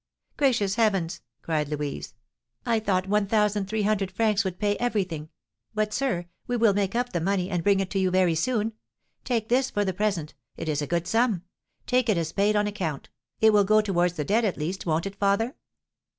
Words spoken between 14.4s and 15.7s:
at least, won't it, father?"